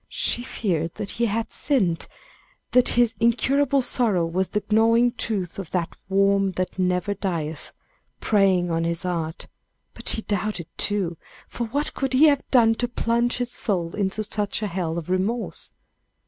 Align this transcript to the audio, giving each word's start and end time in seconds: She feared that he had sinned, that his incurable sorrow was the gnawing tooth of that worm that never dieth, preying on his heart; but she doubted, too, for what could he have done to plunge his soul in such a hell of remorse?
She 0.09 0.41
feared 0.41 0.95
that 0.95 1.11
he 1.11 1.27
had 1.27 1.53
sinned, 1.53 2.07
that 2.71 2.89
his 2.97 3.13
incurable 3.19 3.83
sorrow 3.83 4.25
was 4.25 4.49
the 4.49 4.63
gnawing 4.71 5.11
tooth 5.11 5.59
of 5.59 5.69
that 5.69 5.95
worm 6.09 6.53
that 6.53 6.79
never 6.79 7.13
dieth, 7.13 7.71
preying 8.19 8.71
on 8.71 8.83
his 8.83 9.03
heart; 9.03 9.45
but 9.93 10.09
she 10.09 10.23
doubted, 10.23 10.65
too, 10.75 11.17
for 11.47 11.65
what 11.67 11.93
could 11.93 12.13
he 12.13 12.25
have 12.29 12.41
done 12.49 12.73
to 12.81 12.87
plunge 12.87 13.37
his 13.37 13.51
soul 13.51 13.93
in 13.93 14.09
such 14.09 14.63
a 14.63 14.65
hell 14.65 14.97
of 14.97 15.07
remorse? 15.07 15.71